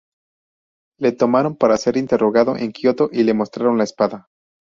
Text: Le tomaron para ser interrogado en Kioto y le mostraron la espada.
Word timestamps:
Le 0.99 1.11
tomaron 1.11 1.55
para 1.55 1.77
ser 1.77 1.95
interrogado 1.95 2.57
en 2.57 2.71
Kioto 2.71 3.11
y 3.13 3.21
le 3.21 3.35
mostraron 3.35 3.77
la 3.77 3.83
espada. 3.83 4.29